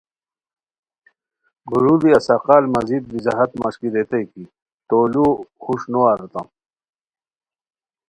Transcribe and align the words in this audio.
گوروڑی 1.69 2.09
اسقال 2.19 2.63
مزید 2.75 3.03
وضاحت 3.13 3.51
مݰکیریتائے 3.61 4.25
کی 4.31 4.43
ُلوؤ 4.89 5.29
ہوݰنو 5.63 6.01
ارتام 6.13 6.47